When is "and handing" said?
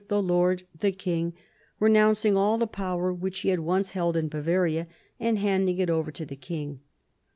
5.19-5.77